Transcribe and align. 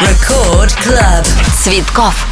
Record 0.00 0.72
Club. 0.82 1.24
Цветков. 1.62 2.29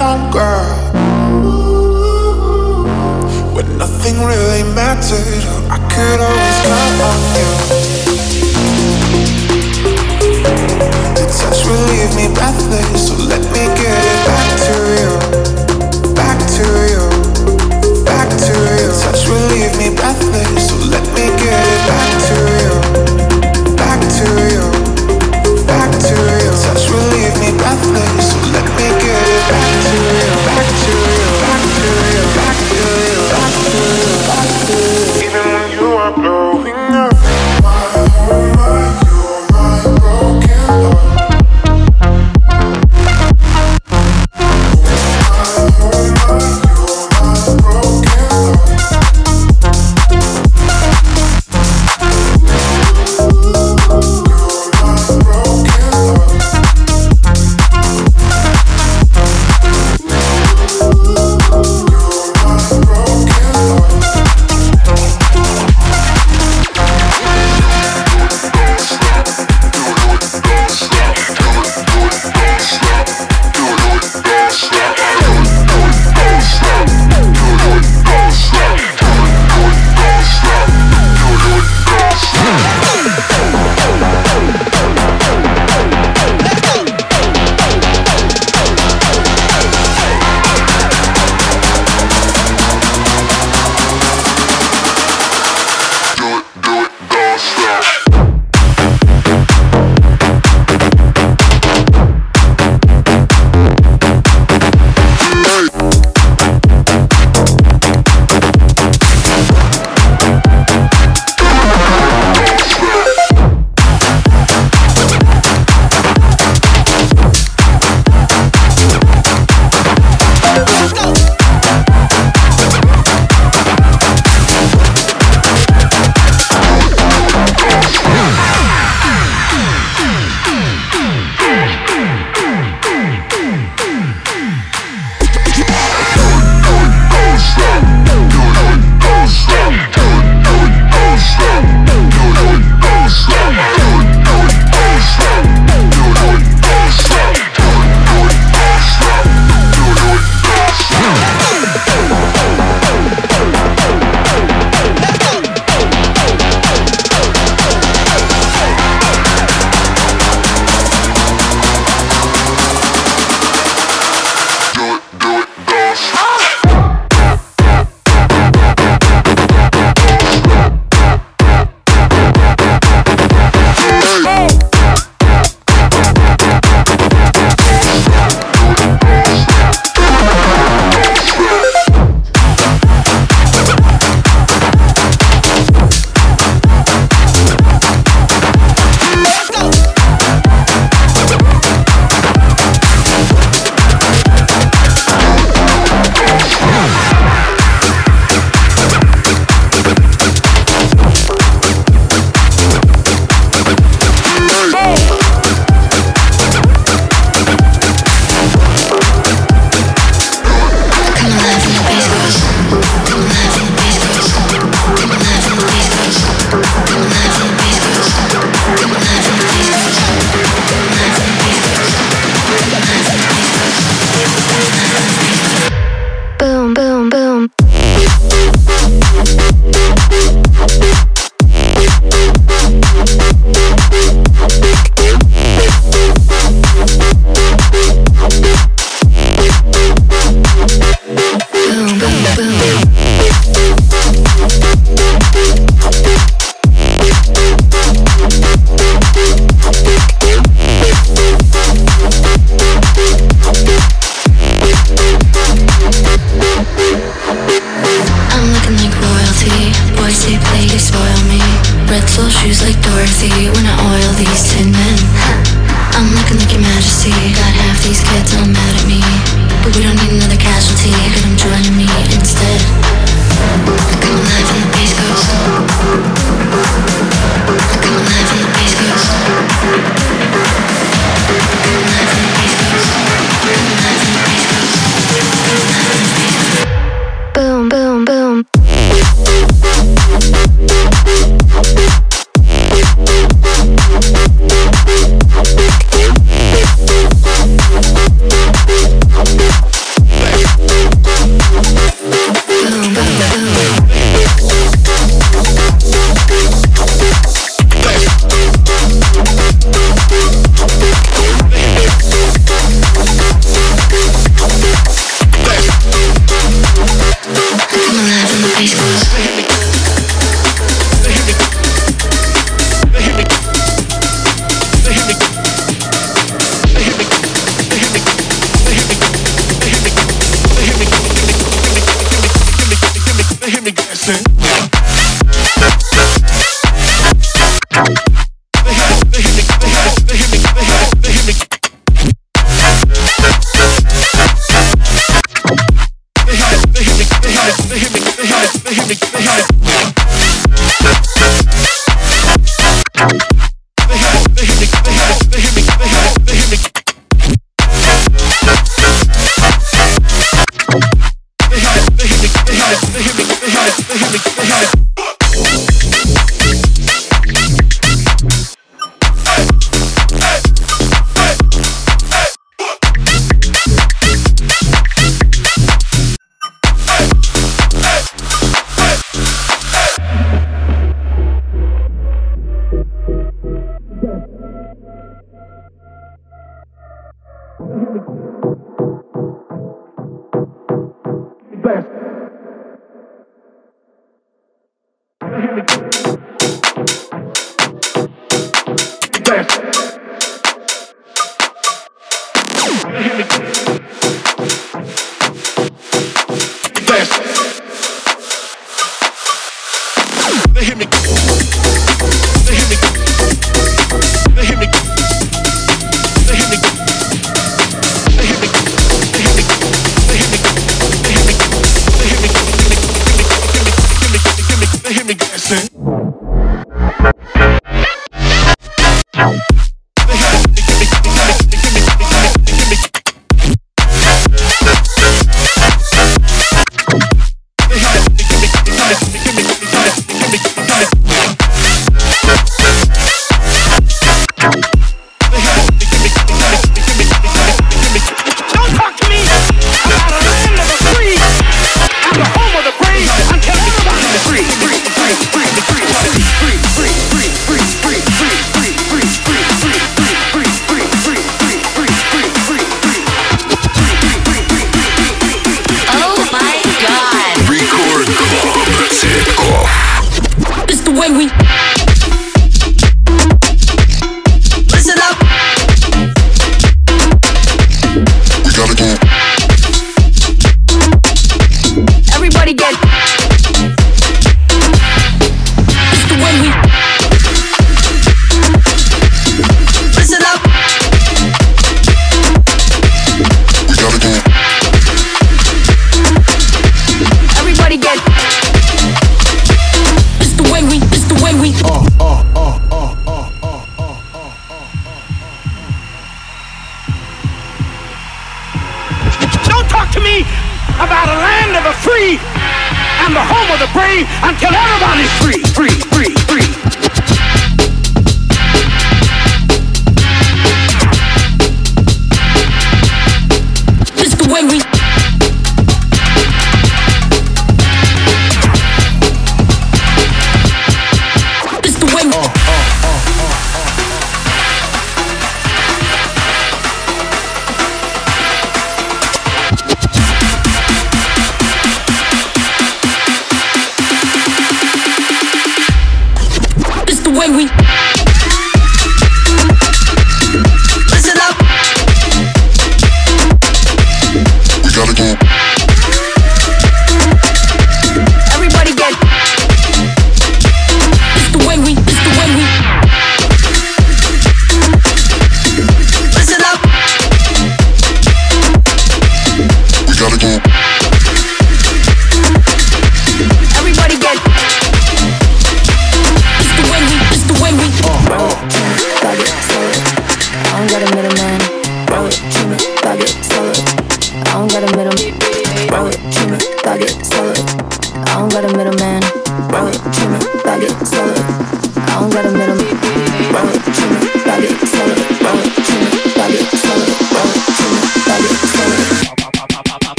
dumb 0.00 0.30
girl. 0.30 0.64
When 3.54 3.68
nothing 3.76 4.16
really 4.24 4.62
mattered, 4.74 5.44
I 5.68 5.78
could 5.92 6.20
always 6.28 6.58
count 6.68 7.00
on 7.10 7.20
you. 7.36 7.50
The 11.16 11.24
touch 11.36 11.60
will 11.66 11.84
leave 11.92 12.12
me 12.16 12.26
breathless, 12.34 13.08
so 13.08 13.14
let 13.28 13.44
me 13.52 13.64
get 13.76 14.00
it 14.12 14.20
back 14.26 14.48
to 14.64 14.74
you. 14.96 15.29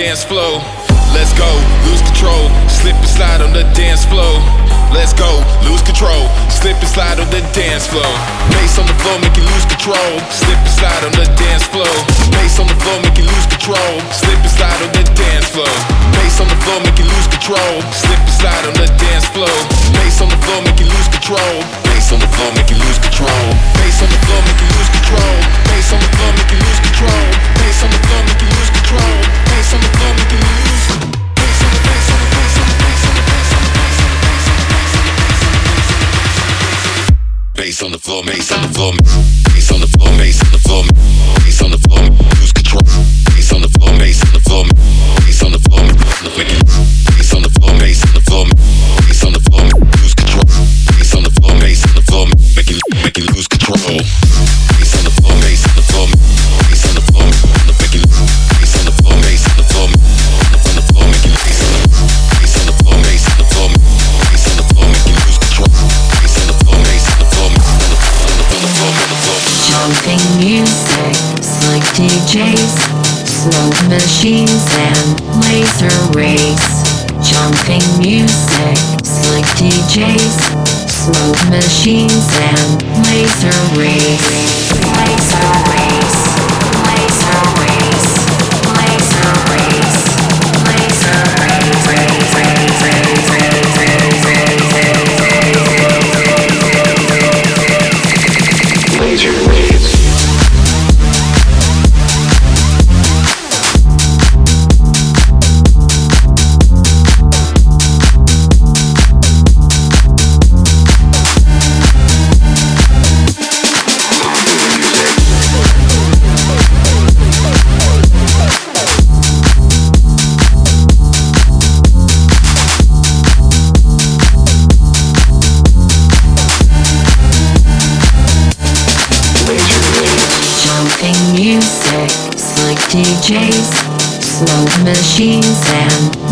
dance 0.00 0.24
floor. 0.24 0.49
machines 74.20 74.66
and 74.72 75.40
laser 75.40 76.12
rays, 76.12 76.60
jumping 77.24 77.80
music, 77.98 78.76
slick 79.02 79.46
DJs, 79.56 80.36
smoke 80.90 81.48
machines 81.48 82.28
and 82.30 82.82
laser 83.06 83.80
rays, 83.80 84.20
laser 84.98 85.49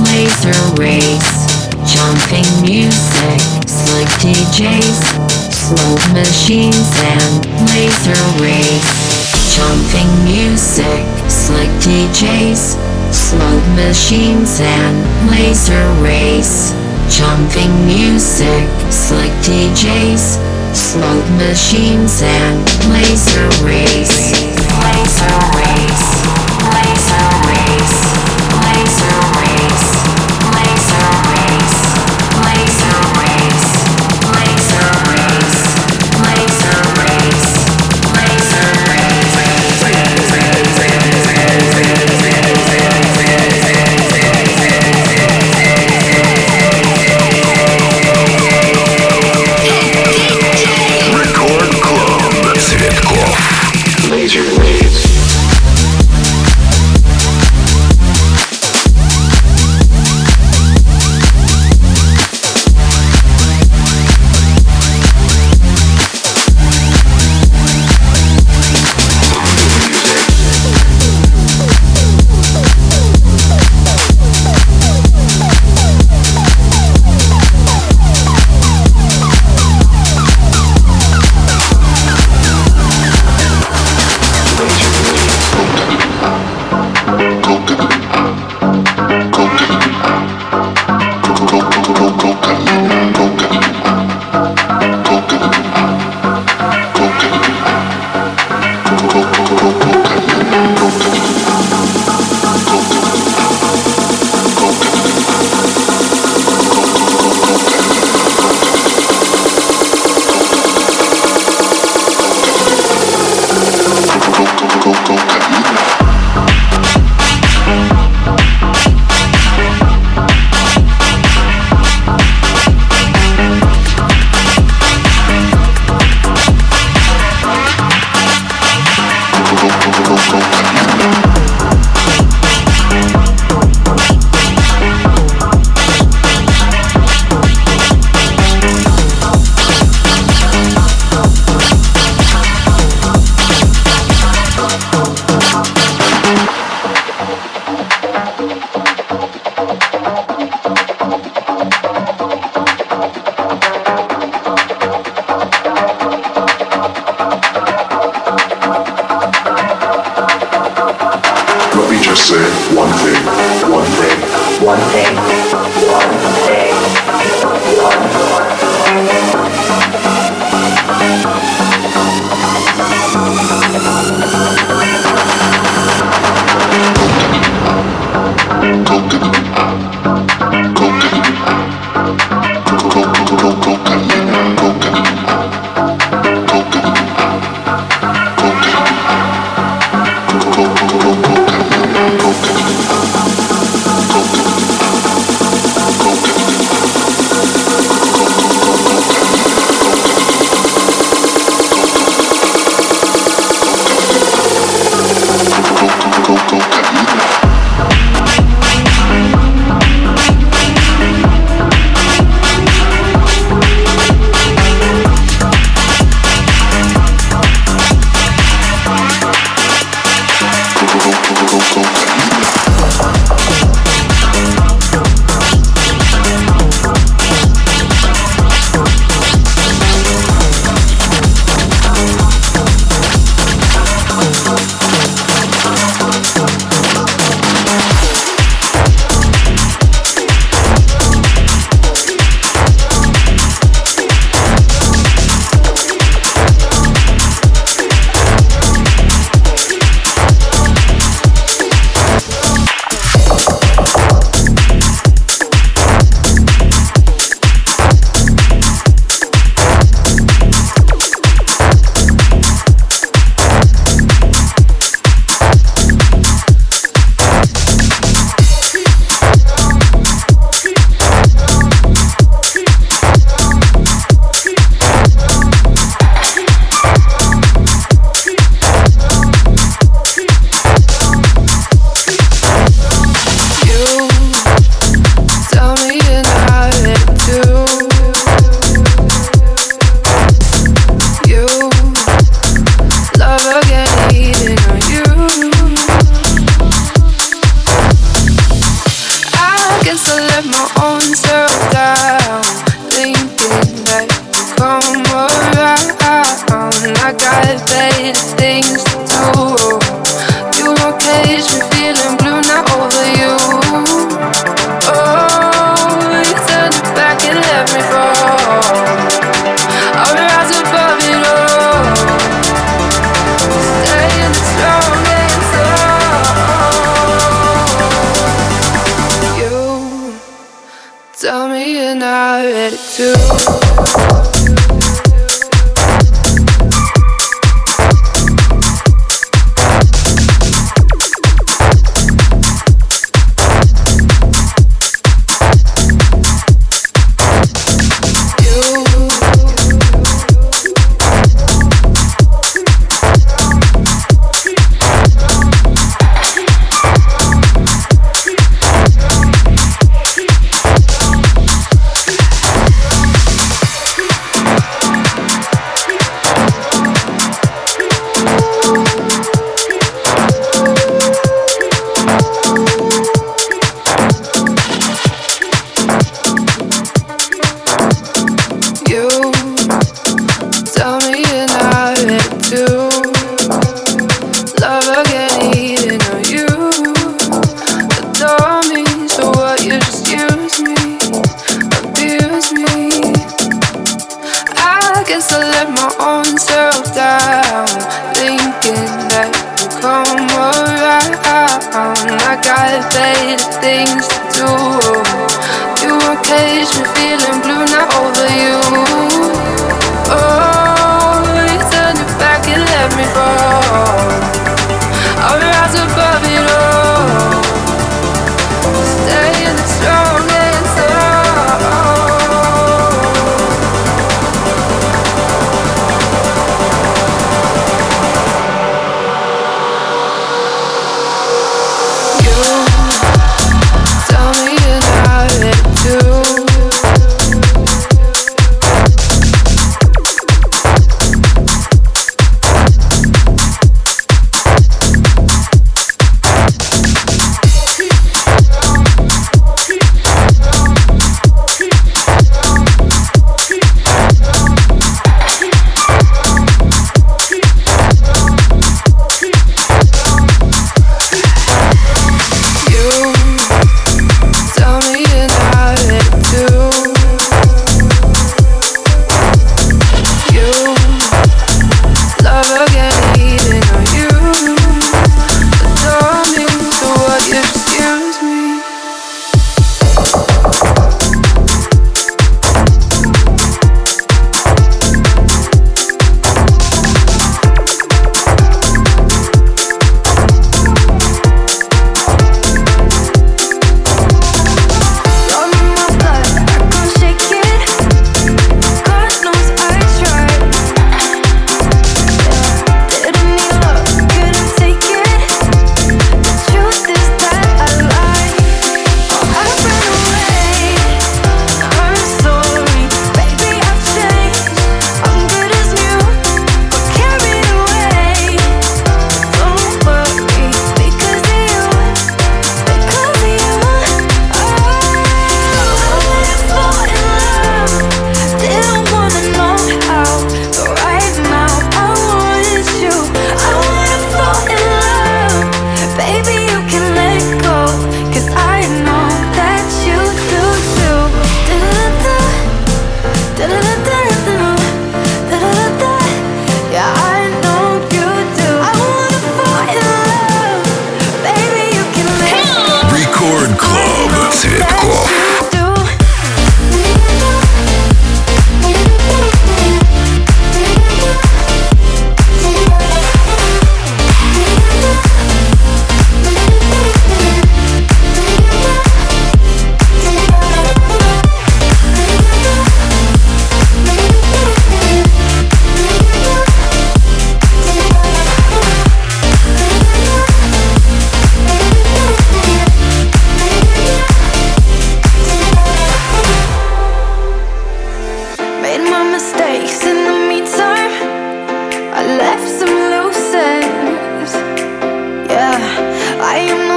laser 0.04 0.58
race, 0.80 1.68
jumping 1.86 2.48
music, 2.62 3.40
slick 3.66 4.08
DJs, 4.18 4.98
slow 5.52 5.94
machines 6.12 6.90
and 7.14 7.46
laser 7.68 8.22
race, 8.42 8.88
jumping 9.54 10.10
music, 10.24 11.04
slick 11.30 11.70
DJs, 11.84 12.76
slow 13.12 13.60
machines 13.76 14.60
and 14.60 15.30
laser 15.30 15.86
race, 16.02 16.72
jumping 17.10 17.72
music, 17.86 18.66
slick 18.90 19.32
DJs, 19.46 20.38
slow 20.74 21.18
machines 21.36 22.22
and 22.22 22.58
laser 22.90 23.48
race, 23.64 24.32
laser 24.82 25.58
race. 25.58 25.67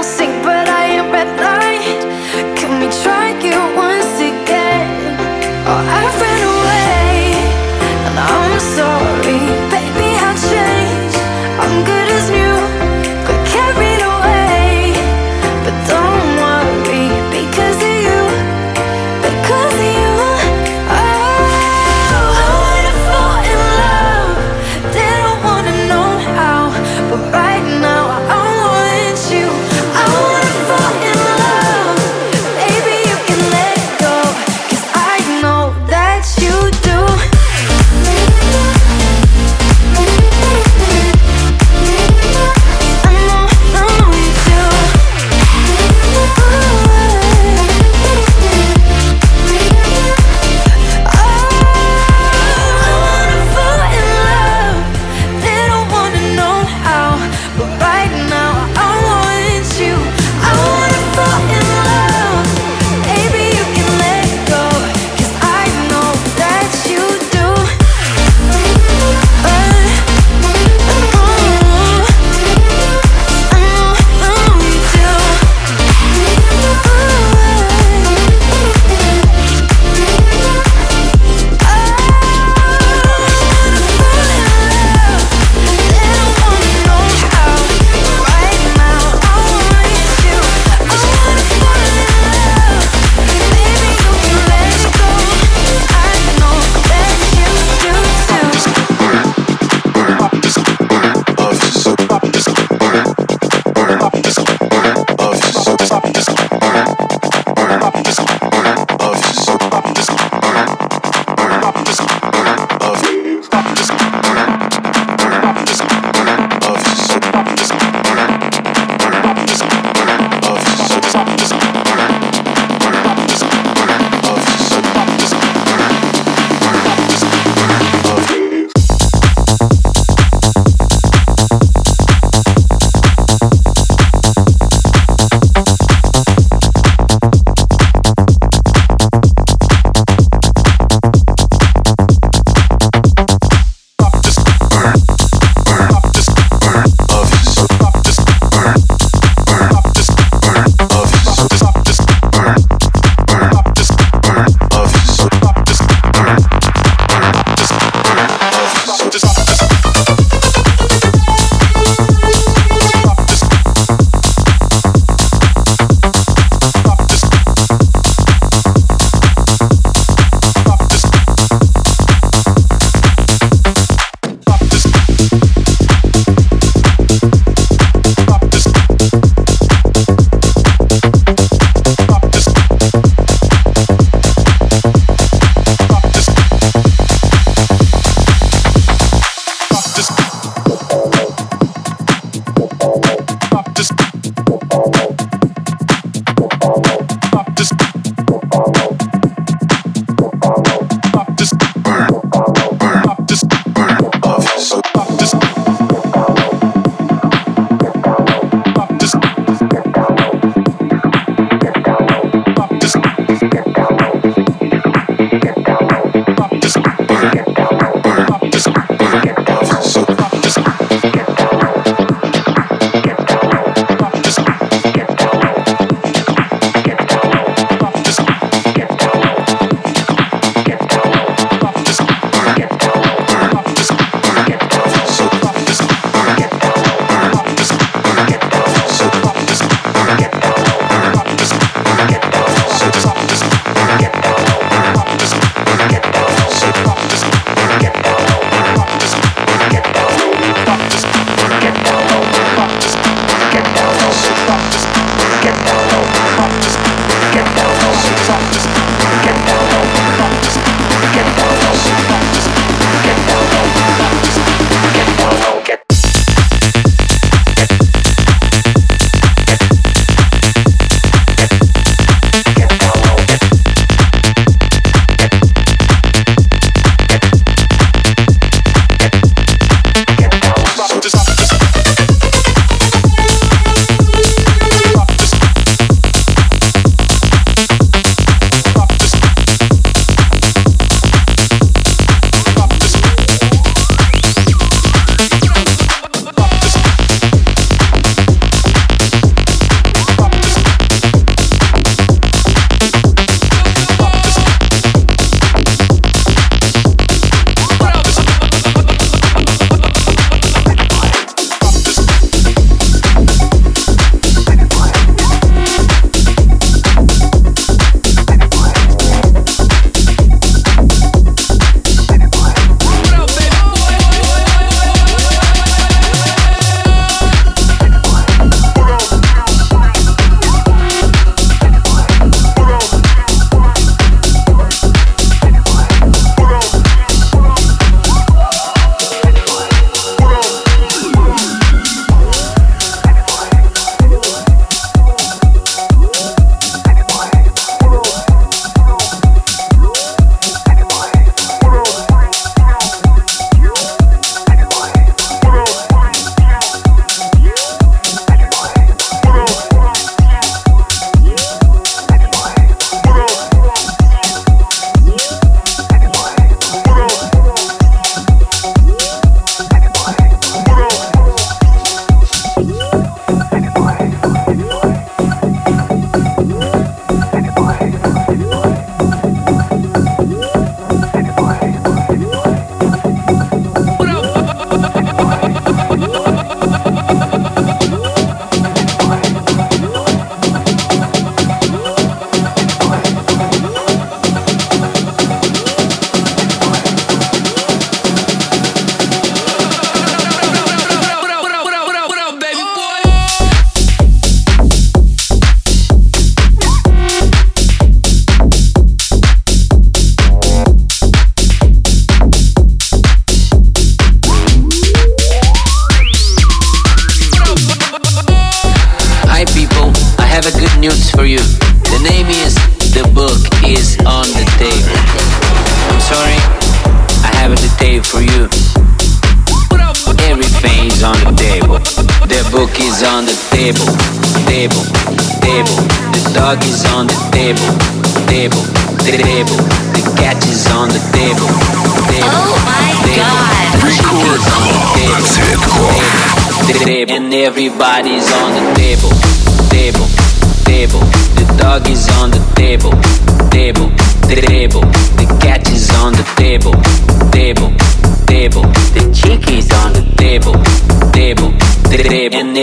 Oh, 0.04 0.61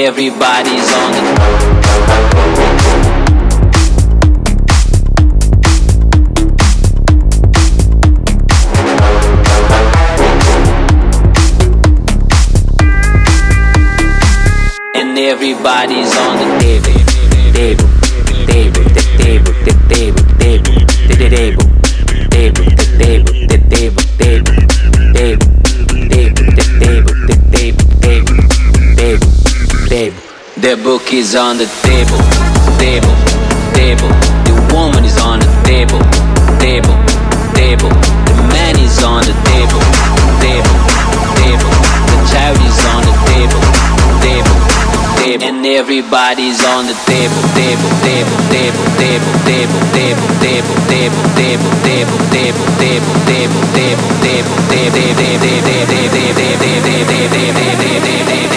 everybody's 0.08 0.90
on 0.94 1.12
the 1.12 2.38
and 14.94 15.18
everybody's 15.18 16.16
on 16.16 16.37
Is 31.10 31.34
on 31.34 31.56
the 31.56 31.64
table, 31.82 32.20
table, 32.76 33.16
table. 33.72 34.12
The 34.44 34.52
woman 34.76 35.08
is 35.08 35.16
on 35.16 35.40
the 35.40 35.48
table, 35.64 36.04
table, 36.60 36.94
table. 37.56 37.88
The 38.28 38.44
man 38.52 38.76
is 38.76 39.02
on 39.02 39.24
the 39.24 39.32
table, 39.48 39.80
table, 40.38 40.76
table. 41.40 41.72
The 42.12 42.18
child 42.28 42.60
is 42.60 42.78
on 42.92 43.08
the 43.08 43.14
table, 43.24 43.64
table, 44.20 44.52
table. 45.16 45.48
And 45.48 45.64
everybody's 45.64 46.62
on 46.76 46.84
the 46.84 46.94
table, 47.08 47.40
table, 47.56 47.88
table, 48.04 48.38
table, 48.52 48.84
table, 48.86 49.08
table, 49.08 49.32
table, 49.48 49.80
table, 49.96 50.28
table, 50.44 50.68
table, 50.92 51.72
table, 51.88 52.28
table, 52.28 52.68
table, 53.38 53.64
table, 53.68 54.58
table, 54.68 54.68
table, 54.68 55.08
table, 55.08 55.38
I'm 58.30 58.47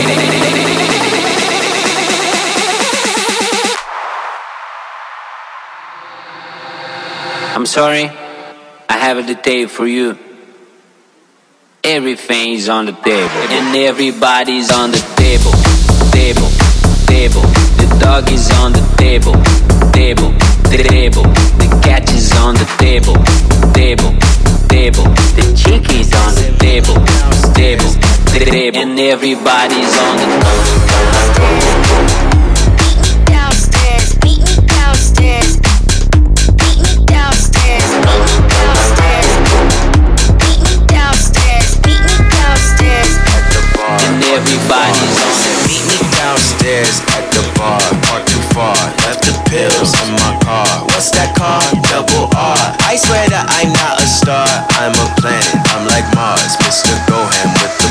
sorry, 7.72 8.12
I 8.90 8.98
have 8.98 9.18
a 9.18 9.24
detail 9.24 9.70
for 9.70 9.88
you. 9.88 10.18
Everything's 11.82 12.68
on 12.68 12.86
the 12.86 12.92
table, 12.92 13.42
and 13.48 13.74
everybody's 13.78 14.70
on 14.70 14.92
the 14.92 15.00
table, 15.16 15.56
table, 16.12 16.52
table. 17.08 17.48
The 17.80 17.88
dog 17.98 18.30
is 18.30 18.52
on 18.60 18.74
the 18.74 18.84
table, 18.98 19.40
table, 19.94 20.36
table. 20.68 21.24
The 21.64 21.80
cat 21.82 22.12
is 22.12 22.34
on 22.44 22.56
the 22.56 22.68
table, 22.78 23.16
table, 23.72 24.20
table. 24.68 25.08
The 25.40 25.48
chick 25.56 25.88
is 25.96 26.12
on 26.12 26.36
the 26.36 26.52
table, 26.60 27.00
table, 27.56 27.92
table. 28.36 28.82
And 28.82 29.00
everybody's 29.00 29.96
on 29.98 30.18
the 30.18 30.32
Downstairs, 32.02 32.41
everybody's 44.42 45.22
on 45.22 45.52
Meet 45.70 45.84
me 45.88 45.98
downstairs 46.18 46.98
at 47.14 47.26
the 47.32 47.44
bar. 47.56 47.80
Park 48.10 48.26
too 48.26 48.42
far. 48.52 48.76
Left 49.06 49.22
the 49.24 49.36
pills 49.48 49.94
in 50.04 50.12
my 50.18 50.34
car. 50.42 50.68
What's 50.92 51.12
that 51.14 51.38
car? 51.38 51.62
Double 51.88 52.28
R. 52.34 52.66
I 52.90 52.98
swear 52.98 53.24
that 53.30 53.46
I'm 53.48 53.72
not 53.72 54.02
a 54.02 54.08
star. 54.08 54.48
I'm 54.82 54.96
a 54.98 55.08
planet. 55.22 55.56
I'm 55.72 55.86
like 55.88 56.08
Mars. 56.18 56.58
Mr. 56.66 56.92
Gohan 57.08 57.50
with 57.62 57.76
the 57.80 57.91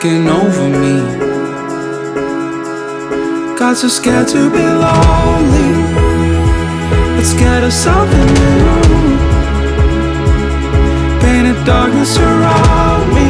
taking 0.00 0.28
over 0.28 0.68
me. 0.68 0.96
Got 3.58 3.76
so 3.76 3.88
scared 3.88 4.28
to 4.28 4.50
be 4.50 4.58
lonely, 4.58 5.72
but 7.16 7.24
scared 7.24 7.64
of 7.64 7.72
something 7.72 8.26
new. 8.40 9.18
Painted 11.20 11.64
darkness 11.66 12.16
around 12.16 13.08
me. 13.14 13.28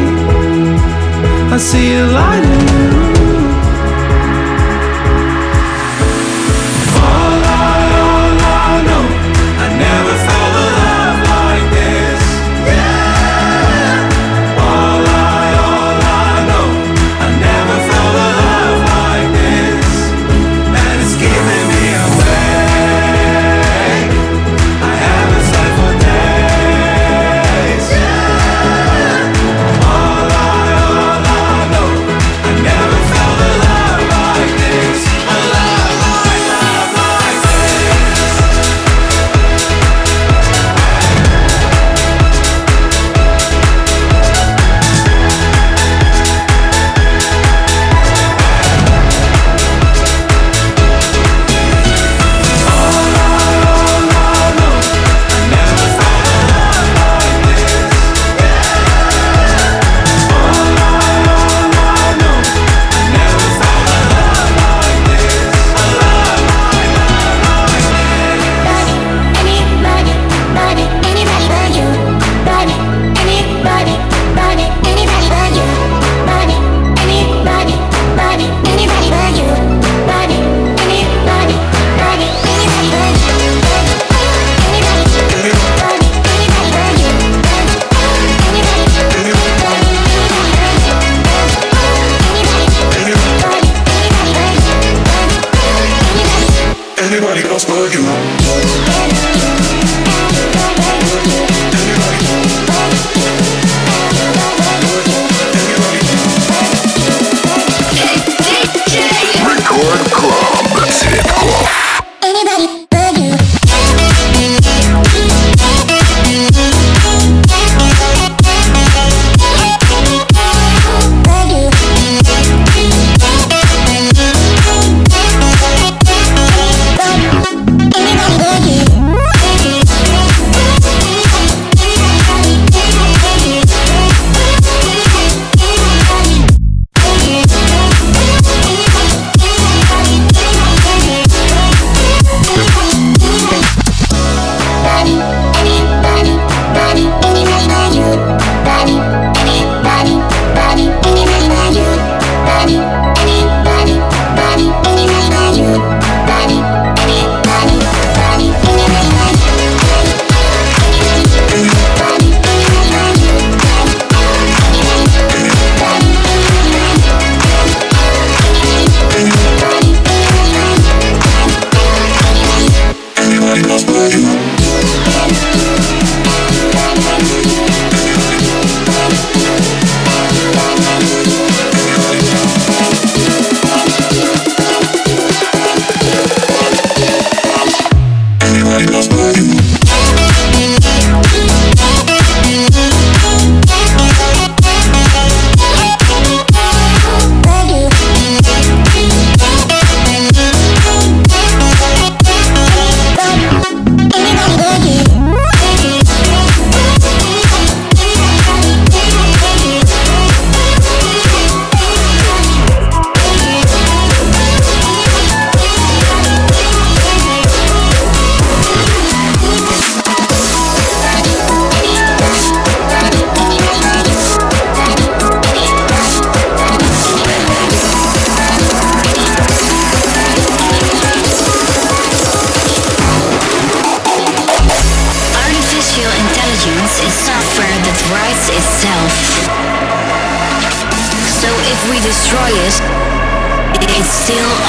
I 1.52 1.56
see 1.58 1.94
a 1.94 2.06
light 2.06 2.44
in 2.44 3.04
you. 3.04 3.09